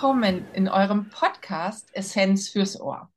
[0.00, 3.12] willkommen in eurem Podcast Essenz fürs Ohr.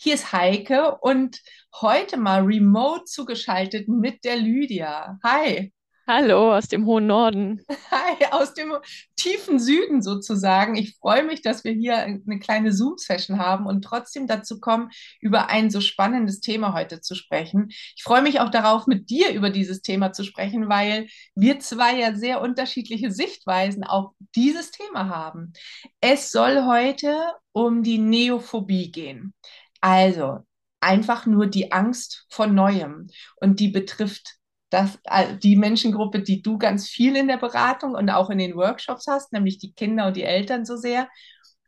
[0.00, 1.40] Hier ist Heike und
[1.80, 5.16] heute mal remote zugeschaltet mit der Lydia.
[5.22, 5.72] Hi.
[6.06, 7.64] Hallo aus dem hohen Norden.
[7.90, 8.74] Hi, aus dem
[9.16, 10.74] tiefen Süden sozusagen.
[10.74, 15.48] Ich freue mich, dass wir hier eine kleine Zoom-Session haben und trotzdem dazu kommen, über
[15.48, 17.68] ein so spannendes Thema heute zu sprechen.
[17.70, 21.98] Ich freue mich auch darauf, mit dir über dieses Thema zu sprechen, weil wir zwei
[21.98, 25.54] ja sehr unterschiedliche Sichtweisen auf dieses Thema haben.
[26.02, 29.32] Es soll heute um die Neophobie gehen.
[29.80, 30.40] Also
[30.80, 34.36] einfach nur die Angst vor Neuem und die betrifft
[34.74, 38.56] dass äh, die Menschengruppe, die du ganz viel in der Beratung und auch in den
[38.56, 41.08] Workshops hast, nämlich die Kinder und die Eltern so sehr.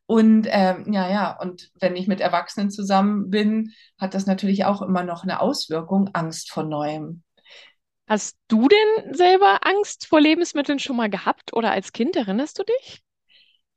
[0.06, 4.83] Und ähm, ja, ja, und wenn ich mit Erwachsenen zusammen bin, hat das natürlich auch
[4.83, 7.22] immer noch eine Auswirkung, Angst vor Neuem.
[8.08, 12.64] Hast du denn selber Angst vor Lebensmitteln schon mal gehabt oder als Kind, erinnerst du
[12.64, 13.03] dich?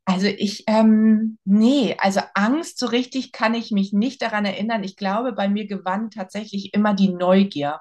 [0.06, 4.84] Also ich, ähm, nee, also Angst so richtig kann ich mich nicht daran erinnern.
[4.84, 7.80] Ich glaube, bei mir gewann tatsächlich immer die Neugier.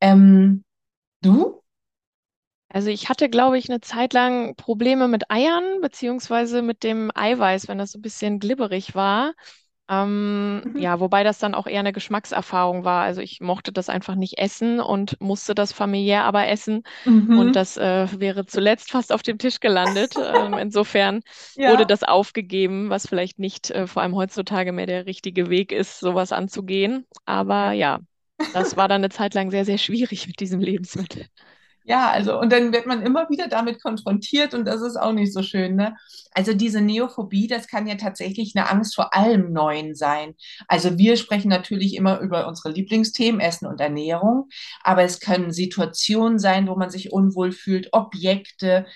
[0.00, 0.64] Ähm,
[1.22, 1.62] Du?
[2.68, 7.68] Also ich hatte, glaube ich, eine Zeit lang Probleme mit Eiern, beziehungsweise mit dem Eiweiß,
[7.68, 9.34] wenn das so ein bisschen glibberig war.
[9.88, 10.76] Ähm, Mhm.
[10.76, 13.04] ja, wobei das dann auch eher eine Geschmackserfahrung war.
[13.04, 16.82] Also ich mochte das einfach nicht essen und musste das familiär aber essen.
[17.32, 17.56] Und Mhm.
[17.56, 20.18] das äh, wäre zuletzt fast auf dem Tisch gelandet.
[20.22, 21.20] Ähm, insofern
[21.64, 21.86] wurde Ja.
[21.86, 26.32] das aufgegeben, was vielleicht nicht äh, vor allem heutzutage mehr der richtige Weg ist, sowas
[26.32, 27.06] anzugehen.
[27.26, 28.00] Aber Ja.
[28.52, 31.26] Das war dann eine Zeit lang sehr, sehr schwierig mit diesem Lebensmittel.
[31.84, 35.32] Ja, also, und dann wird man immer wieder damit konfrontiert und das ist auch nicht
[35.32, 35.96] so schön, ne?
[36.32, 40.34] Also diese Neophobie, das kann ja tatsächlich eine Angst vor allem Neuen sein.
[40.68, 44.48] Also wir sprechen natürlich immer über unsere Lieblingsthemen, Essen und Ernährung,
[44.84, 48.86] aber es können Situationen sein, wo man sich unwohl fühlt, Objekte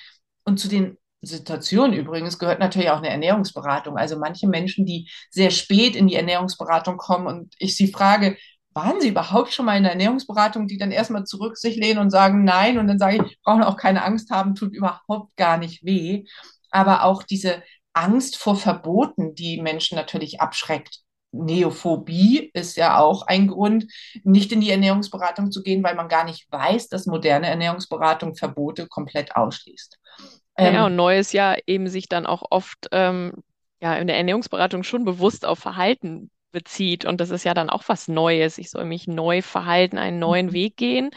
[0.45, 3.97] und zu den Situationen übrigens gehört natürlich auch eine Ernährungsberatung.
[3.97, 8.37] Also manche Menschen, die sehr spät in die Ernährungsberatung kommen und ich sie frage,
[8.77, 12.11] waren Sie überhaupt schon mal in der Ernährungsberatung, die dann erstmal zurück sich lehnen und
[12.11, 15.83] sagen nein und dann sage ich, brauchen auch keine Angst haben, tut überhaupt gar nicht
[15.83, 16.25] weh.
[16.71, 17.63] Aber auch diese
[17.95, 21.01] Angst vor Verboten, die Menschen natürlich abschreckt.
[21.33, 23.87] Neophobie ist ja auch ein Grund,
[24.25, 28.87] nicht in die Ernährungsberatung zu gehen, weil man gar nicht weiß, dass moderne Ernährungsberatung Verbote
[28.89, 29.99] komplett ausschließt.
[30.59, 33.33] Und Ähm, Neues ja eben sich dann auch oft ähm,
[33.81, 37.05] ja in der Ernährungsberatung schon bewusst auf Verhalten bezieht.
[37.05, 38.59] Und das ist ja dann auch was Neues.
[38.59, 41.11] Ich soll mich neu verhalten, einen neuen Weg gehen.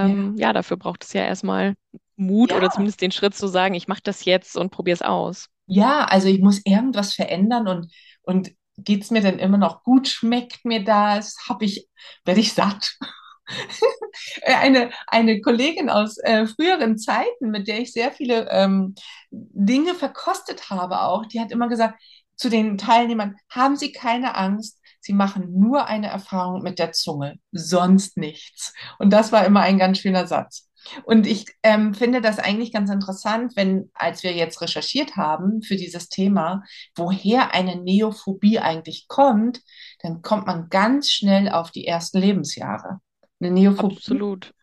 [0.00, 1.74] ja, Ähm, ja, dafür braucht es ja erstmal
[2.16, 5.02] Mut oder ja, zumindest den Schritt zu sagen, ich mache das jetzt und probiere es
[5.02, 5.48] aus.
[5.66, 7.92] ja, also ich muss irgendwas verändern und,
[8.22, 10.08] und geht es mir denn immer noch gut?
[10.08, 11.36] Schmeckt mir das?
[11.48, 11.88] Habe ich,
[12.24, 12.96] werde ich satt?
[14.44, 18.94] Eine, eine Kollegin aus äh, früheren Zeiten, mit der ich sehr viele ähm,
[19.30, 22.00] Dinge verkostet habe, auch, die hat immer gesagt
[22.36, 27.38] zu den Teilnehmern, haben Sie keine Angst, Sie machen nur eine Erfahrung mit der Zunge,
[27.52, 28.74] sonst nichts.
[28.98, 30.68] Und das war immer ein ganz schöner Satz.
[31.04, 35.76] Und ich ähm, finde das eigentlich ganz interessant, wenn, als wir jetzt recherchiert haben für
[35.76, 36.62] dieses Thema,
[36.94, 39.62] woher eine Neophobie eigentlich kommt,
[40.00, 43.00] dann kommt man ganz schnell auf die ersten Lebensjahre.
[43.40, 44.54] Eine Neophobie Absolut.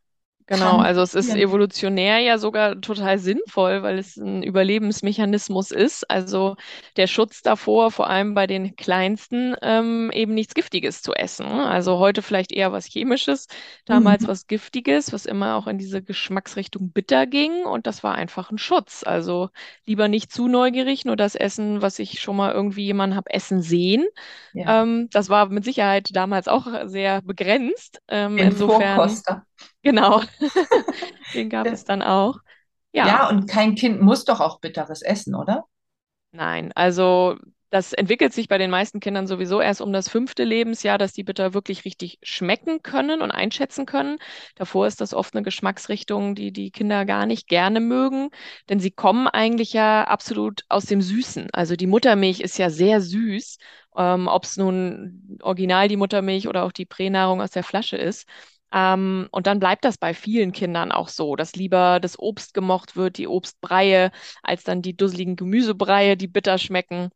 [0.53, 6.07] Genau, also es ist evolutionär ja sogar total sinnvoll, weil es ein Überlebensmechanismus ist.
[6.11, 6.55] Also
[6.95, 11.47] der Schutz davor, vor allem bei den Kleinsten, ähm, eben nichts Giftiges zu essen.
[11.47, 13.47] Also heute vielleicht eher was Chemisches,
[13.85, 14.27] damals Mhm.
[14.27, 17.63] was Giftiges, was immer auch in diese Geschmacksrichtung bitter ging.
[17.65, 19.03] Und das war einfach ein Schutz.
[19.03, 19.49] Also
[19.87, 23.61] lieber nicht zu neugierig, nur das Essen, was ich schon mal irgendwie jemanden habe essen
[23.63, 24.05] sehen.
[24.53, 28.01] Ja, Ähm, das war mit Sicherheit damals auch sehr begrenzt.
[28.07, 28.55] Ähm, den insofern.
[28.55, 29.45] Vorkoster.
[29.83, 30.21] Genau,
[31.33, 32.39] den gab es dann auch.
[32.93, 35.65] Ja, Ja, und kein Kind muss doch auch Bitteres essen, oder?
[36.31, 37.37] nein, also
[37.69, 41.23] das entwickelt sich bei den meisten Kindern sowieso erst um das fünfte Lebensjahr, dass die
[41.23, 44.19] Bitter wirklich richtig schmecken können und einschätzen können.
[44.55, 48.29] Davor ist das oft eine Geschmacksrichtung, die die Kinder gar nicht gerne mögen,
[48.69, 51.47] denn sie kommen eigentlich ja absolut aus dem Süßen.
[51.51, 53.57] Also die Muttermilch ist ja sehr süß,
[53.97, 58.27] ähm, ob es nun original die Muttermilch oder auch die Pränahrung aus der Flasche ist.
[58.73, 62.95] Ähm, und dann bleibt das bei vielen Kindern auch so, dass lieber das Obst gemocht
[62.95, 64.11] wird, die Obstbreie,
[64.43, 67.09] als dann die dusseligen Gemüsebreie, die bitter schmecken.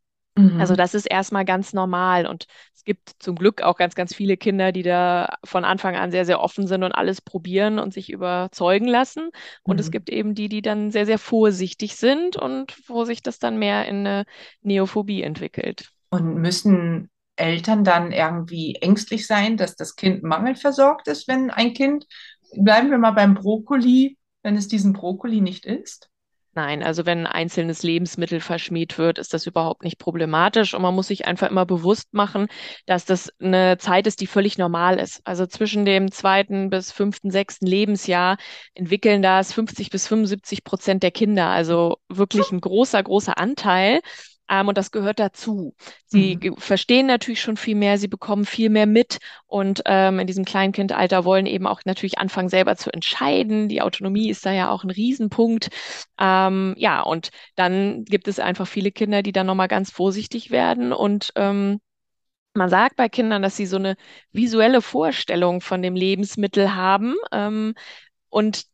[0.58, 0.78] Also Mhm.
[0.78, 4.72] das ist erstmal ganz normal und es gibt zum Glück auch ganz, ganz viele Kinder,
[4.72, 8.88] die da von Anfang an sehr, sehr offen sind und alles probieren und sich überzeugen
[8.88, 9.30] lassen.
[9.64, 9.92] Und es Mhm.
[9.92, 13.86] gibt eben die, die dann sehr, sehr vorsichtig sind und wo sich das dann mehr
[13.88, 14.26] in eine
[14.62, 15.92] Neophobie entwickelt.
[16.10, 22.06] Und müssen Eltern dann irgendwie ängstlich sein, dass das Kind mangelversorgt ist, wenn ein Kind,
[22.56, 26.10] bleiben wir mal beim Brokkoli, wenn es diesen Brokkoli nicht isst?
[26.58, 30.74] Nein, also wenn ein einzelnes Lebensmittel verschmäht wird, ist das überhaupt nicht problematisch.
[30.74, 32.48] Und man muss sich einfach immer bewusst machen,
[32.88, 35.22] dass das eine Zeit ist, die völlig normal ist.
[35.24, 38.38] Also zwischen dem zweiten bis fünften, sechsten Lebensjahr
[38.74, 41.50] entwickeln das 50 bis 75 Prozent der Kinder.
[41.50, 44.02] Also wirklich ein großer, großer Anteil.
[44.50, 45.76] Ähm, und das gehört dazu.
[46.06, 46.58] Sie mhm.
[46.58, 51.26] verstehen natürlich schon viel mehr, sie bekommen viel mehr mit und ähm, in diesem Kleinkindalter
[51.26, 53.68] wollen eben auch natürlich anfangen, selber zu entscheiden.
[53.70, 55.70] Die Autonomie ist da ja auch ein Riesenpunkt.
[56.20, 60.94] Ähm, ja, und dann gibt es einfach viele Kinder, die dann nochmal ganz vorsichtig werden
[60.94, 61.80] und ähm,
[62.58, 63.96] man sagt bei Kindern, dass sie so eine
[64.32, 67.16] visuelle Vorstellung von dem Lebensmittel haben.
[67.32, 67.76] Ähm,
[68.30, 68.66] und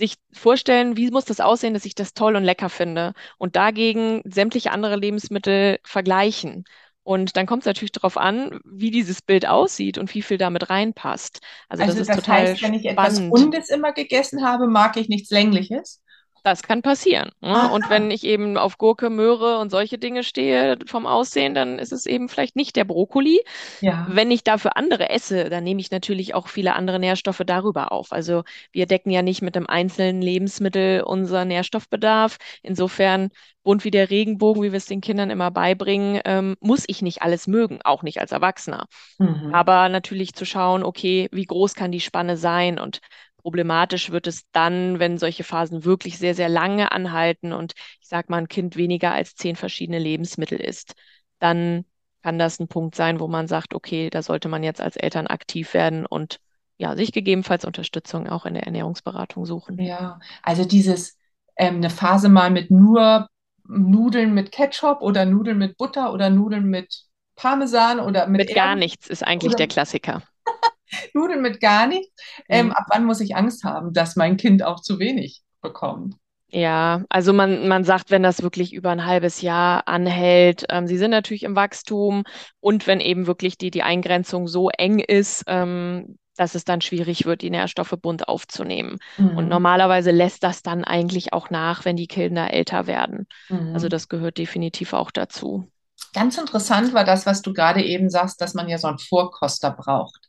[0.00, 4.22] sich vorstellen, wie muss das aussehen, dass ich das toll und lecker finde und dagegen
[4.24, 6.64] sämtliche andere Lebensmittel vergleichen.
[7.02, 10.70] Und dann kommt es natürlich darauf an, wie dieses Bild aussieht und wie viel damit
[10.70, 11.40] reinpasst.
[11.68, 14.96] Also, also das, das ist total heißt, wenn ich etwas Rundes immer gegessen habe, mag
[14.96, 16.02] ich nichts Längliches.
[16.42, 17.30] Das kann passieren.
[17.40, 17.70] Ne?
[17.70, 21.92] Und wenn ich eben auf Gurke, Möhre und solche Dinge stehe vom Aussehen, dann ist
[21.92, 23.40] es eben vielleicht nicht der Brokkoli.
[23.80, 24.06] Ja.
[24.10, 28.12] Wenn ich dafür andere esse, dann nehme ich natürlich auch viele andere Nährstoffe darüber auf.
[28.12, 28.42] Also
[28.72, 32.38] wir decken ja nicht mit einem einzelnen Lebensmittel unseren Nährstoffbedarf.
[32.62, 33.30] Insofern
[33.62, 37.22] bunt wie der Regenbogen, wie wir es den Kindern immer beibringen, ähm, muss ich nicht
[37.22, 38.86] alles mögen, auch nicht als Erwachsener.
[39.18, 39.54] Mhm.
[39.54, 43.00] Aber natürlich zu schauen, okay, wie groß kann die Spanne sein und
[43.42, 48.26] Problematisch wird es dann, wenn solche Phasen wirklich sehr, sehr lange anhalten und ich sage
[48.28, 50.94] mal, ein Kind weniger als zehn verschiedene Lebensmittel isst.
[51.38, 51.84] Dann
[52.22, 55.26] kann das ein Punkt sein, wo man sagt, okay, da sollte man jetzt als Eltern
[55.26, 56.38] aktiv werden und
[56.76, 59.78] ja, sich gegebenenfalls Unterstützung auch in der Ernährungsberatung suchen.
[59.78, 61.16] Ja, also dieses
[61.56, 63.26] ähm, eine Phase mal mit nur
[63.66, 67.04] Nudeln mit Ketchup oder Nudeln mit Butter oder Nudeln mit
[67.36, 70.22] Parmesan oder mit, mit gar nichts ist eigentlich der Klassiker.
[71.14, 72.12] Nudeln mit gar nichts.
[72.48, 72.72] Ähm, mhm.
[72.72, 76.16] Ab wann muss ich Angst haben, dass mein Kind auch zu wenig bekommt?
[76.52, 80.98] Ja, also man, man sagt, wenn das wirklich über ein halbes Jahr anhält, ähm, sie
[80.98, 82.24] sind natürlich im Wachstum
[82.58, 87.26] und wenn eben wirklich die, die Eingrenzung so eng ist, ähm, dass es dann schwierig
[87.26, 88.98] wird, die Nährstoffe bunt aufzunehmen.
[89.18, 89.36] Mhm.
[89.36, 93.26] Und normalerweise lässt das dann eigentlich auch nach, wenn die Kinder älter werden.
[93.48, 93.74] Mhm.
[93.74, 95.70] Also das gehört definitiv auch dazu.
[96.14, 99.70] Ganz interessant war das, was du gerade eben sagst, dass man ja so einen Vorkoster
[99.70, 100.19] braucht.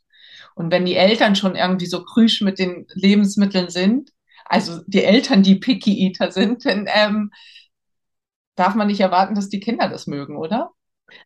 [0.54, 4.10] Und wenn die Eltern schon irgendwie so krüsch mit den Lebensmitteln sind,
[4.44, 7.30] also die Eltern, die Picky Eater sind, dann ähm,
[8.54, 10.70] darf man nicht erwarten, dass die Kinder das mögen, oder?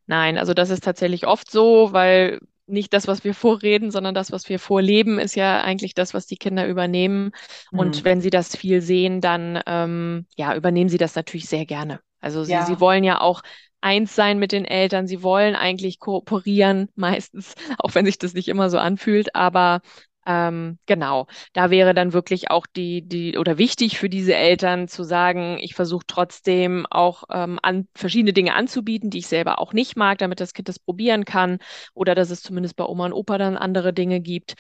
[0.07, 4.33] Nein, also das ist tatsächlich oft so, weil nicht das, was wir vorreden, sondern das,
[4.33, 7.31] was wir vorleben, ist ja eigentlich das, was die Kinder übernehmen.
[7.71, 7.79] Mhm.
[7.79, 12.01] Und wenn sie das viel sehen, dann ähm, ja, übernehmen sie das natürlich sehr gerne.
[12.21, 12.67] Also sie, ja.
[12.67, 13.43] sie wollen ja auch
[13.81, 15.07] eins sein mit den Eltern.
[15.07, 19.35] Sie wollen eigentlich kooperieren, meistens, auch wenn sich das nicht immer so anfühlt.
[19.35, 19.81] Aber
[20.29, 25.05] ähm, genau, da wäre dann wirklich auch die, die, oder wichtig für diese Eltern zu
[25.05, 29.97] sagen, ich versuche trotzdem auch ähm, an, verschiedene Dinge anzubieten, die ich selber auch nicht
[29.97, 31.59] mag, damit das Kind das probieren kann.
[31.95, 34.55] Oder dass es zumindest bei Oma und Opa dann andere Dinge gibt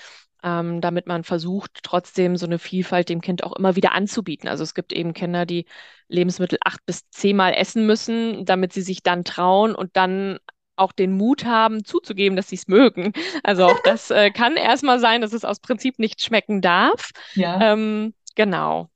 [0.46, 4.48] ähm, damit man versucht, trotzdem so eine Vielfalt dem Kind auch immer wieder anzubieten.
[4.48, 5.66] Also es gibt eben Kinder, die
[6.06, 10.38] Lebensmittel acht bis zehnmal essen müssen, damit sie sich dann trauen und dann
[10.76, 13.12] auch den Mut haben, zuzugeben, dass sie es mögen.
[13.42, 17.10] Also auch das äh, kann erstmal sein, dass es aus Prinzip nicht schmecken darf.
[17.34, 17.72] Ja.
[17.72, 18.88] Ähm, genau.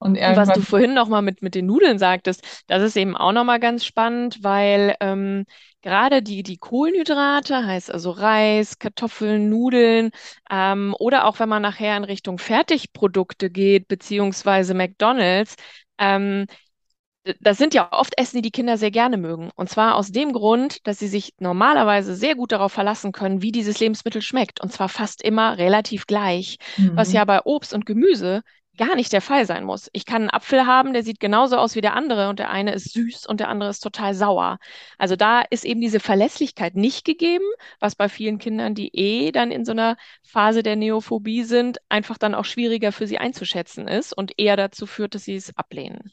[0.00, 3.32] Und, und was du vorhin nochmal mit, mit den Nudeln sagtest, das ist eben auch
[3.32, 5.44] nochmal ganz spannend, weil ähm,
[5.82, 10.10] gerade die, die Kohlenhydrate, heißt also Reis, Kartoffeln, Nudeln,
[10.50, 15.56] ähm, oder auch wenn man nachher in Richtung Fertigprodukte geht, beziehungsweise McDonald's,
[15.98, 16.46] ähm,
[17.40, 19.50] das sind ja oft Essen, die die Kinder sehr gerne mögen.
[19.54, 23.52] Und zwar aus dem Grund, dass sie sich normalerweise sehr gut darauf verlassen können, wie
[23.52, 24.62] dieses Lebensmittel schmeckt.
[24.62, 26.56] Und zwar fast immer relativ gleich.
[26.78, 26.96] Mhm.
[26.96, 28.40] Was ja bei Obst und Gemüse
[28.80, 29.90] gar nicht der Fall sein muss.
[29.92, 32.72] Ich kann einen Apfel haben, der sieht genauso aus wie der andere und der eine
[32.72, 34.58] ist süß und der andere ist total sauer.
[34.96, 37.44] Also da ist eben diese Verlässlichkeit nicht gegeben,
[37.78, 42.16] was bei vielen Kindern, die eh dann in so einer Phase der Neophobie sind, einfach
[42.16, 46.10] dann auch schwieriger für sie einzuschätzen ist und eher dazu führt, dass sie es ablehnen.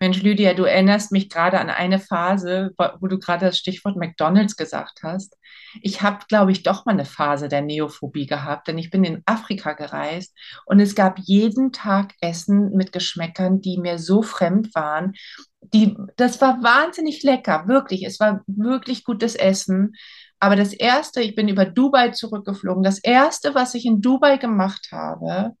[0.00, 4.56] Mensch, Lydia, du erinnerst mich gerade an eine Phase, wo du gerade das Stichwort McDonald's
[4.56, 5.36] gesagt hast.
[5.82, 9.22] Ich habe, glaube ich, doch mal eine Phase der Neophobie gehabt, denn ich bin in
[9.26, 15.14] Afrika gereist und es gab jeden Tag Essen mit Geschmäckern, die mir so fremd waren.
[15.60, 18.04] Die, das war wahnsinnig lecker, wirklich.
[18.04, 19.94] Es war wirklich gutes Essen.
[20.40, 22.82] Aber das erste, ich bin über Dubai zurückgeflogen.
[22.82, 25.52] Das erste, was ich in Dubai gemacht habe,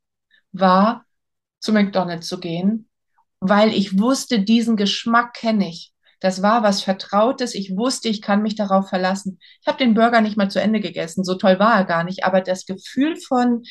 [0.52, 1.04] war
[1.60, 2.88] zu McDonald's zu gehen
[3.40, 5.92] weil ich wusste, diesen Geschmack kenne ich.
[6.20, 7.54] Das war was Vertrautes.
[7.54, 9.38] Ich wusste, ich kann mich darauf verlassen.
[9.60, 11.24] Ich habe den Burger nicht mal zu Ende gegessen.
[11.24, 12.24] So toll war er gar nicht.
[12.24, 13.62] Aber das Gefühl von,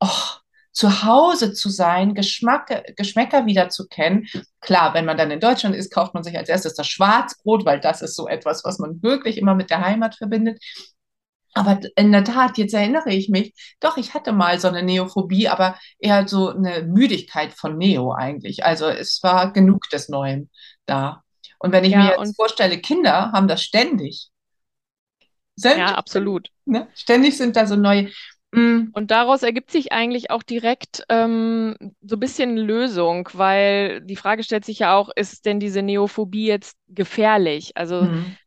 [0.00, 0.38] oh,
[0.72, 4.28] zu Hause zu sein, Geschmack, Geschmäcker wieder zu kennen.
[4.60, 7.80] Klar, wenn man dann in Deutschland ist, kauft man sich als erstes das Schwarzbrot, weil
[7.80, 10.60] das ist so etwas, was man wirklich immer mit der Heimat verbindet.
[11.54, 15.48] Aber in der Tat, jetzt erinnere ich mich, doch, ich hatte mal so eine Neophobie,
[15.48, 18.64] aber eher so eine Müdigkeit von Neo eigentlich.
[18.64, 20.50] Also es war genug des Neuen
[20.86, 21.24] da.
[21.58, 24.30] Und wenn ich Ja, mir jetzt vorstelle, Kinder haben das ständig.
[25.70, 26.50] ja, Selbst, absolut.
[26.66, 26.88] ne?
[26.94, 28.10] Ständig sind da so neue.
[28.52, 34.16] Mm, Und daraus ergibt sich eigentlich auch direkt ähm, so ein bisschen Lösung, weil die
[34.16, 37.76] Frage stellt sich ja auch, ist denn diese Neophobie jetzt gefährlich?
[37.76, 38.38] Also mm,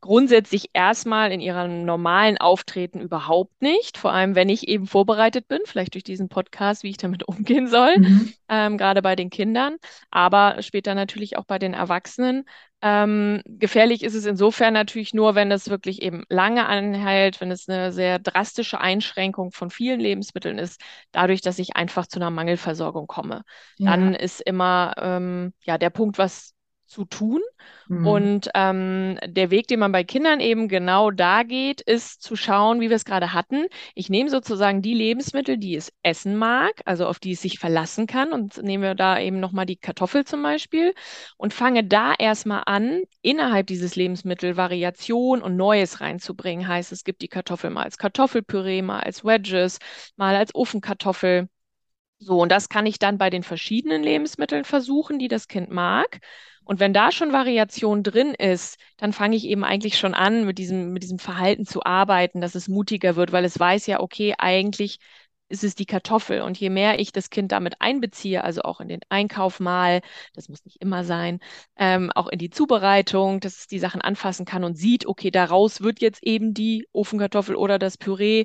[0.00, 5.60] grundsätzlich erstmal in ihrem normalen Auftreten überhaupt nicht, vor allem wenn ich eben vorbereitet bin,
[5.64, 9.76] vielleicht durch diesen Podcast, wie ich damit umgehen soll, mhm, ähm, gerade bei den Kindern,
[10.10, 12.44] aber später natürlich auch bei den Erwachsenen.
[12.82, 17.68] Ähm, gefährlich ist es insofern natürlich nur, wenn es wirklich eben lange anhält, wenn es
[17.68, 20.80] eine sehr drastische Einschränkung von vielen Lebensmitteln ist,
[21.12, 23.42] dadurch, dass ich einfach zu einer Mangelversorgung komme.
[23.76, 23.90] ja.
[23.90, 26.54] Dann ist immer ähm, ja der Punkt, was
[26.90, 27.40] zu tun.
[27.88, 32.34] mm, Und ähm, der Weg, den man bei Kindern eben genau da geht, ist zu
[32.34, 33.66] schauen, wie wir es gerade hatten.
[33.94, 38.06] Ich nehme sozusagen die Lebensmittel, die es essen mag, also auf die es sich verlassen
[38.06, 38.32] kann.
[38.32, 40.94] Und nehmen wir da eben nochmal die Kartoffel zum Beispiel
[41.36, 46.66] und fange da erstmal an, innerhalb dieses Lebensmittel Variation und Neues reinzubringen.
[46.66, 49.78] Heißt, es gibt die Kartoffel mal als Kartoffelpüree, mal als Wedges,
[50.16, 51.48] mal als Ofenkartoffel.
[52.18, 56.20] So, und das kann ich dann bei den verschiedenen Lebensmitteln versuchen, die das Kind mag.
[56.64, 60.58] Und wenn da schon Variation drin ist, dann fange ich eben eigentlich schon an, mit
[60.58, 64.34] diesem, mit diesem Verhalten zu arbeiten, dass es mutiger wird, weil es weiß ja, okay,
[64.38, 64.98] eigentlich
[65.50, 66.42] ist es die Kartoffel.
[66.42, 70.00] Und je mehr ich das Kind damit einbeziehe, also auch in den Einkauf mal,
[70.34, 71.40] das muss nicht immer sein,
[71.76, 75.80] ähm, auch in die Zubereitung, dass es die Sachen anfassen kann und sieht, okay, daraus
[75.80, 78.44] wird jetzt eben die Ofenkartoffel oder das Püree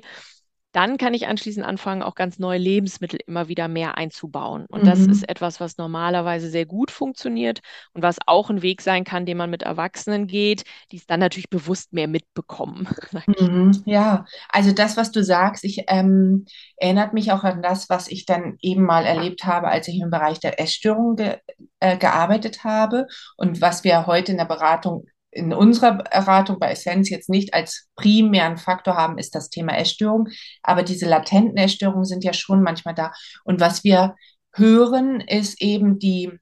[0.76, 4.66] dann kann ich anschließend anfangen, auch ganz neue Lebensmittel immer wieder mehr einzubauen.
[4.68, 5.28] Und das ist mhm.
[5.28, 7.60] etwas, was normalerweise sehr gut funktioniert
[7.94, 11.18] und was auch ein Weg sein kann, den man mit Erwachsenen geht, die es dann
[11.18, 12.88] natürlich bewusst mehr mitbekommen.
[13.26, 16.44] Mhm, ja, also das, was du sagst, ich ähm,
[16.76, 20.10] erinnert mich auch an das, was ich dann eben mal erlebt habe, als ich im
[20.10, 21.36] Bereich der Essstörung ge
[21.80, 23.06] äh, gearbeitet habe
[23.36, 25.06] und was wir heute in der Beratung,
[25.36, 30.28] in unserer Beratung bei Essenz jetzt nicht als primären Faktor haben, ist das Thema Essstörung.
[30.62, 33.12] Aber diese latenten Essstörungen sind ja schon manchmal da.
[33.44, 34.16] Und was wir
[34.52, 36.32] hören, ist eben die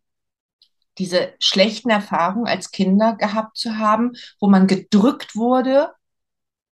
[0.98, 5.90] diese schlechten Erfahrungen als Kinder gehabt zu haben, wo man gedrückt wurde,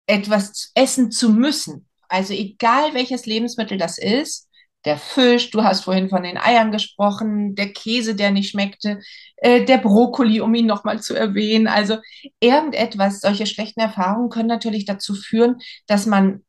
[0.07, 1.89] etwas essen zu müssen.
[2.09, 4.49] Also egal welches Lebensmittel das ist,
[4.85, 9.01] der Fisch, du hast vorhin von den Eiern gesprochen, der Käse, der nicht schmeckte,
[9.37, 11.69] äh, der Brokkoli, um ihn nochmal zu erwähnen.
[11.69, 11.99] Also
[12.41, 16.45] irgendetwas, solche schlechten Erfahrungen können natürlich dazu führen, dass man,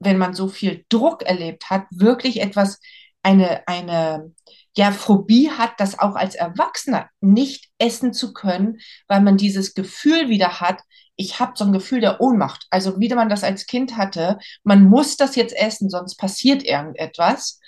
[0.00, 2.80] wenn man so viel Druck erlebt hat, wirklich etwas,
[3.22, 4.32] eine, eine
[4.76, 8.78] ja, Phobie hat, das auch als Erwachsener nicht essen zu können,
[9.08, 10.80] weil man dieses Gefühl wieder hat,
[11.18, 12.66] ich habe so ein Gefühl der Ohnmacht.
[12.70, 17.60] Also wie man das als Kind hatte, man muss das jetzt essen, sonst passiert irgendetwas.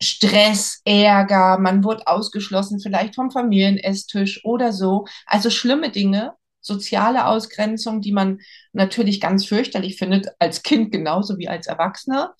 [0.00, 5.06] Stress, Ärger, man wird ausgeschlossen vielleicht vom Familienesstisch oder so.
[5.26, 8.40] Also schlimme Dinge, soziale Ausgrenzung, die man
[8.72, 12.34] natürlich ganz fürchterlich findet, als Kind genauso wie als Erwachsener.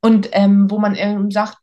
[0.00, 1.58] Und ähm, wo man ähm, sagt,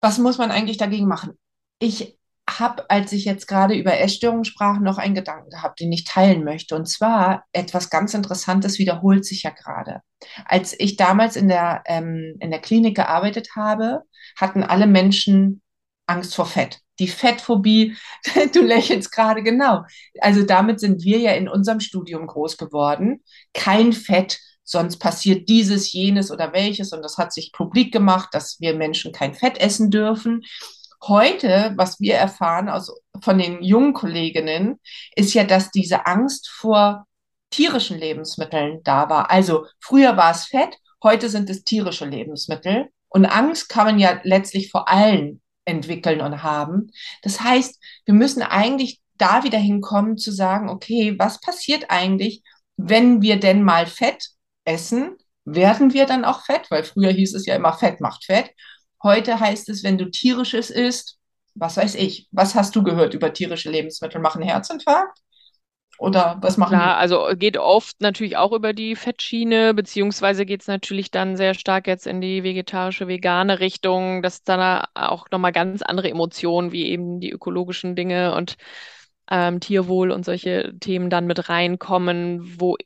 [0.00, 1.38] was muss man eigentlich dagegen machen?
[1.80, 2.17] Ich
[2.60, 6.44] habe, als ich jetzt gerade über Essstörungen sprach, noch einen Gedanken gehabt, den ich teilen
[6.44, 6.74] möchte.
[6.76, 10.00] Und zwar etwas ganz Interessantes wiederholt sich ja gerade.
[10.44, 14.02] Als ich damals in der, ähm, in der Klinik gearbeitet habe,
[14.36, 15.62] hatten alle Menschen
[16.06, 16.80] Angst vor Fett.
[16.98, 17.96] Die Fettphobie,
[18.54, 19.84] du lächelst gerade genau.
[20.20, 23.22] Also damit sind wir ja in unserem Studium groß geworden.
[23.54, 26.92] Kein Fett, sonst passiert dieses, jenes oder welches.
[26.92, 30.42] Und das hat sich publik gemacht, dass wir Menschen kein Fett essen dürfen.
[31.02, 34.80] Heute, was wir erfahren aus, von den jungen Kolleginnen,
[35.14, 37.06] ist ja, dass diese Angst vor
[37.50, 39.30] tierischen Lebensmitteln da war.
[39.30, 42.88] Also früher war es Fett, heute sind es tierische Lebensmittel.
[43.08, 46.90] Und Angst kann man ja letztlich vor allen entwickeln und haben.
[47.22, 52.42] Das heißt, wir müssen eigentlich da wieder hinkommen zu sagen, okay, was passiert eigentlich,
[52.76, 54.28] wenn wir denn mal Fett
[54.64, 55.16] essen?
[55.44, 56.70] Werden wir dann auch fett?
[56.70, 58.50] Weil früher hieß es ja immer, Fett macht Fett.
[59.02, 61.18] Heute heißt es, wenn du tierisches isst,
[61.54, 64.20] was weiß ich, was hast du gehört über tierische Lebensmittel?
[64.20, 65.18] Machen Herzinfarkt?
[65.98, 66.98] Oder was machen Klar, die?
[66.98, 71.86] also geht oft natürlich auch über die Fettschiene, beziehungsweise geht es natürlich dann sehr stark
[71.86, 74.20] jetzt in die vegetarische, vegane Richtung.
[74.22, 78.56] Das ist dann auch nochmal ganz andere Emotionen, wie eben die ökologischen Dinge und
[79.30, 82.76] ähm, Tierwohl und solche Themen dann mit reinkommen, wo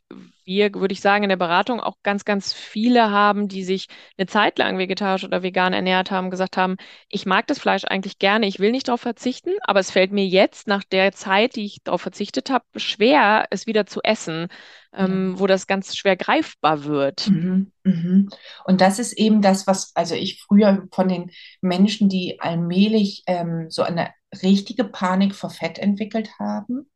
[0.45, 3.87] wir, würde ich sagen, in der Beratung auch ganz, ganz viele haben, die sich
[4.19, 6.77] eine Zeit lang vegetarisch oder vegan ernährt haben, gesagt haben,
[7.09, 10.27] ich mag das Fleisch eigentlich gerne, ich will nicht darauf verzichten, aber es fällt mir
[10.27, 14.49] jetzt nach der Zeit, die ich darauf verzichtet habe, schwer, es wieder zu essen,
[14.95, 17.29] ähm, wo das ganz schwer greifbar wird.
[17.29, 18.29] Mhm, mhm.
[18.65, 21.31] Und das ist eben das, was, also ich früher von den
[21.61, 24.11] Menschen, die allmählich ähm, so eine
[24.43, 26.91] richtige Panik vor Fett entwickelt haben,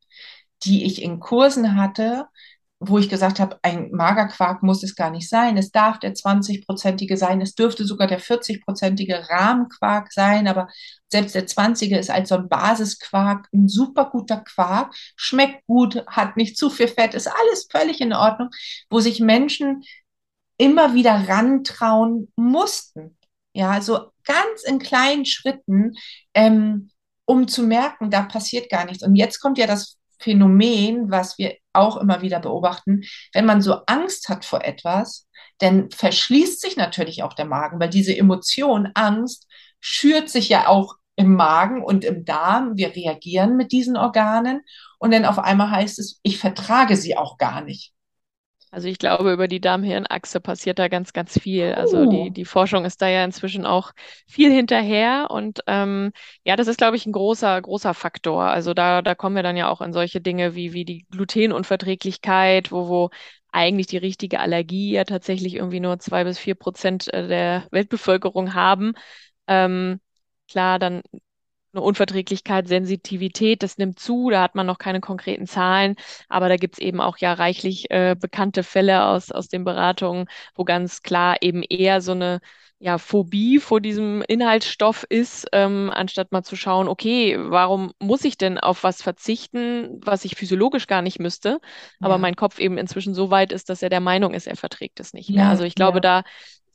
[0.63, 2.27] die ich in Kursen hatte,
[2.79, 5.57] wo ich gesagt habe, ein Magerquark muss es gar nicht sein.
[5.57, 10.67] Es darf der 20-prozentige sein, es dürfte sogar der 40-prozentige Rahmenquark sein, aber
[11.11, 16.37] selbst der 20er ist als so ein Basisquark ein super guter Quark, schmeckt gut, hat
[16.37, 18.49] nicht zu viel Fett, ist alles völlig in Ordnung,
[18.89, 19.83] wo sich Menschen
[20.57, 23.17] immer wieder rantrauen mussten.
[23.53, 25.93] Ja, so ganz in kleinen Schritten,
[26.35, 26.91] ähm,
[27.27, 29.03] um zu merken, da passiert gar nichts.
[29.03, 33.03] Und jetzt kommt ja das Phänomen, was wir auch immer wieder beobachten,
[33.33, 35.27] wenn man so Angst hat vor etwas,
[35.59, 39.45] dann verschließt sich natürlich auch der Magen, weil diese Emotion, Angst,
[39.79, 42.77] schürt sich ja auch im Magen und im Darm.
[42.77, 44.61] Wir reagieren mit diesen Organen
[44.97, 47.93] und dann auf einmal heißt es, ich vertrage sie auch gar nicht.
[48.77, 51.73] Also ich glaube, über die Darm-Hirn-Achse passiert da ganz, ganz viel.
[51.73, 52.29] Also die, oh.
[52.29, 53.91] die Forschung ist da ja inzwischen auch
[54.27, 55.29] viel hinterher.
[55.31, 56.11] Und ähm,
[56.43, 58.43] ja, das ist, glaube ich, ein großer, großer Faktor.
[58.43, 62.71] Also da, da kommen wir dann ja auch in solche Dinge wie, wie die Glutenunverträglichkeit,
[62.71, 63.09] wo, wo
[63.51, 68.53] eigentlich die richtige Allergie ja tatsächlich irgendwie nur zwei bis vier Prozent äh, der Weltbevölkerung
[68.53, 68.93] haben.
[69.47, 69.99] Ähm,
[70.47, 71.01] klar, dann
[71.77, 75.95] eine Unverträglichkeit, Sensitivität, das nimmt zu, da hat man noch keine konkreten Zahlen,
[76.27, 80.27] aber da gibt es eben auch ja reichlich äh, bekannte Fälle aus, aus den Beratungen,
[80.55, 82.39] wo ganz klar eben eher so eine
[82.79, 88.37] ja, Phobie vor diesem Inhaltsstoff ist, ähm, anstatt mal zu schauen, okay, warum muss ich
[88.37, 91.59] denn auf was verzichten, was ich physiologisch gar nicht müsste,
[91.99, 92.17] aber ja.
[92.19, 95.13] mein Kopf eben inzwischen so weit ist, dass er der Meinung ist, er verträgt es
[95.13, 95.45] nicht mehr.
[95.45, 96.01] Ja, also ich glaube, ja.
[96.01, 96.23] da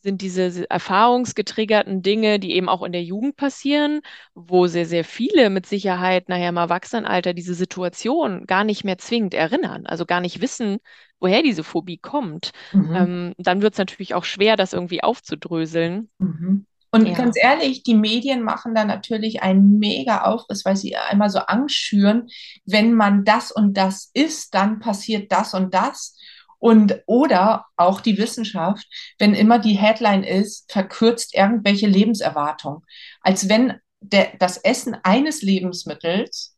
[0.02, 4.00] sind diese erfahrungsgetriggerten Dinge, die eben auch in der Jugend passieren,
[4.34, 9.34] wo sehr, sehr viele mit Sicherheit nachher im Erwachsenenalter diese Situation gar nicht mehr zwingend
[9.34, 10.78] erinnern, also gar nicht wissen,
[11.20, 12.50] woher diese Phobie kommt.
[12.72, 12.94] Mhm.
[12.94, 16.10] Ähm, dann wird es natürlich auch schwer, das irgendwie aufzudröseln.
[16.18, 16.66] Mhm.
[16.94, 17.14] Und ja.
[17.14, 21.76] ganz ehrlich, die Medien machen da natürlich einen mega Aufriss, weil sie einmal so Angst
[21.76, 22.28] schüren,
[22.66, 26.18] wenn man das und das isst, dann passiert das und das.
[26.62, 28.86] Und oder auch die Wissenschaft,
[29.18, 32.84] wenn immer die Headline ist, verkürzt irgendwelche Lebenserwartung.
[33.20, 36.56] Als wenn der, das Essen eines Lebensmittels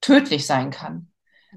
[0.00, 1.08] tödlich sein kann.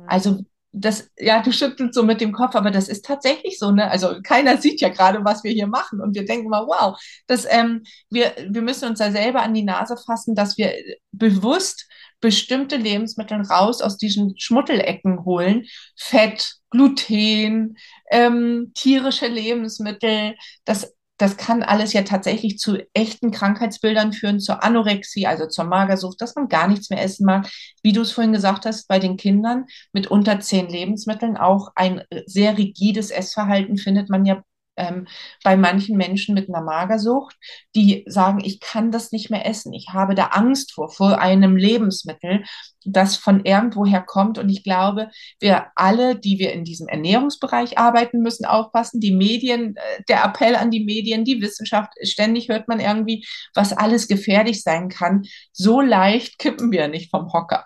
[0.06, 3.90] Also das, ja, du schüttelst so mit dem Kopf, aber das ist tatsächlich so, ne?
[3.90, 6.02] Also keiner sieht ja gerade, was wir hier machen.
[6.02, 9.64] Und wir denken mal, wow, das, ähm, wir, wir müssen uns da selber an die
[9.64, 10.74] Nase fassen, dass wir
[11.14, 11.88] bewusst
[12.20, 15.66] bestimmte Lebensmittel raus aus diesen Schmuddelecken holen.
[15.96, 17.78] Fett, Gluten,
[18.12, 25.26] ähm, tierische Lebensmittel, das das kann alles ja tatsächlich zu echten Krankheitsbildern führen, zur Anorexie,
[25.26, 27.50] also zur Magersucht, dass man gar nichts mehr essen mag.
[27.82, 32.04] Wie du es vorhin gesagt hast, bei den Kindern mit unter zehn Lebensmitteln auch ein
[32.28, 34.44] sehr rigides Essverhalten findet man ja
[34.78, 35.08] ähm,
[35.44, 37.36] bei manchen Menschen mit einer Magersucht,
[37.76, 39.74] die sagen, ich kann das nicht mehr essen.
[39.74, 42.44] Ich habe da Angst vor, vor einem Lebensmittel,
[42.86, 44.38] das von irgendwoher kommt.
[44.38, 45.10] Und ich glaube,
[45.40, 49.02] wir alle, die wir in diesem Ernährungsbereich arbeiten, müssen aufpassen.
[49.02, 53.74] Die Medien, äh, der Appell an die Medien, die Wissenschaft, ständig hört man irgendwie, was
[53.74, 55.26] alles gefährlich sein kann.
[55.52, 57.66] So leicht kippen wir nicht vom Hocker.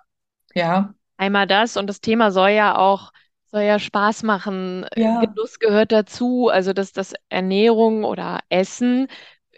[0.55, 0.93] Ja.
[1.17, 3.11] Einmal das und das Thema soll ja auch
[3.51, 4.85] soll ja Spaß machen.
[4.95, 5.21] Ja.
[5.21, 6.49] Genuss gehört dazu.
[6.49, 9.07] Also, dass das Ernährung oder Essen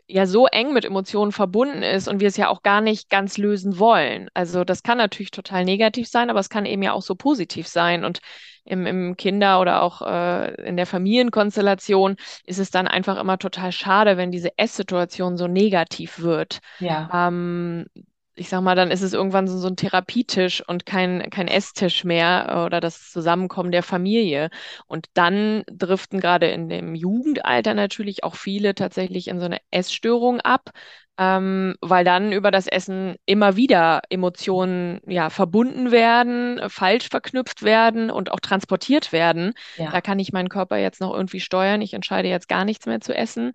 [0.07, 3.37] ja so eng mit Emotionen verbunden ist und wir es ja auch gar nicht ganz
[3.37, 4.29] lösen wollen.
[4.33, 7.67] Also das kann natürlich total negativ sein, aber es kann eben ja auch so positiv
[7.67, 8.03] sein.
[8.03, 8.19] Und
[8.65, 13.71] im, im Kinder- oder auch äh, in der Familienkonstellation ist es dann einfach immer total
[13.71, 16.59] schade, wenn diese Esssituation so negativ wird.
[16.79, 17.09] Ja.
[17.27, 17.85] Ähm,
[18.35, 22.03] ich sag mal, dann ist es irgendwann so, so ein Therapietisch und kein, kein Esstisch
[22.03, 24.49] mehr oder das Zusammenkommen der Familie.
[24.87, 30.41] Und dann driften gerade in dem Jugendalter natürlich auch viele tatsächlich in so eine Essstörung
[30.41, 30.71] ab,
[31.19, 38.09] ähm, weil dann über das Essen immer wieder Emotionen ja verbunden werden, falsch verknüpft werden
[38.09, 39.53] und auch transportiert werden.
[39.77, 39.91] Ja.
[39.91, 41.81] Da kann ich meinen Körper jetzt noch irgendwie steuern.
[41.81, 43.53] Ich entscheide jetzt gar nichts mehr zu essen.